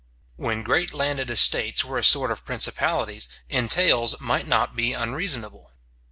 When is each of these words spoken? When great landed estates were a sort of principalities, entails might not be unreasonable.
When 0.35 0.63
great 0.63 0.95
landed 0.95 1.29
estates 1.29 1.85
were 1.85 1.99
a 1.99 2.03
sort 2.03 2.31
of 2.31 2.43
principalities, 2.43 3.29
entails 3.49 4.19
might 4.19 4.47
not 4.47 4.75
be 4.75 4.93
unreasonable. 4.93 5.73